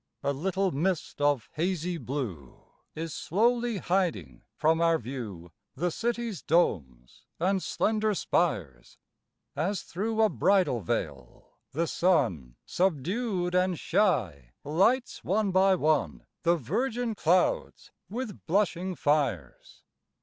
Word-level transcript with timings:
A 0.23 0.33
little 0.33 0.71
mist 0.71 1.21
of 1.21 1.47
hazy 1.53 1.99
blue 1.99 2.57
Is 2.95 3.13
slowly 3.13 3.77
hiding 3.77 4.41
from 4.55 4.81
our 4.81 4.97
view 4.97 5.51
The 5.75 5.91
city's 5.91 6.41
domes 6.41 7.27
and 7.39 7.61
slender 7.61 8.15
spires, 8.15 8.97
As 9.55 9.83
thro' 9.83 10.21
a 10.21 10.27
bridal 10.29 10.81
veil 10.81 11.51
the 11.71 11.85
sun 11.85 12.55
Subdued 12.65 13.53
and 13.53 13.79
shy 13.79 14.53
lights 14.63 15.23
one 15.23 15.51
by 15.51 15.75
one 15.75 16.25
The 16.41 16.57
virgin 16.57 17.13
clouds 17.13 17.91
with 18.09 18.43
blushing 18.47 18.95
fires. 18.95 19.83